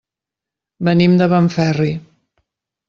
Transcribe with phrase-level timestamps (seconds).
[0.89, 1.91] Venim de Benferri.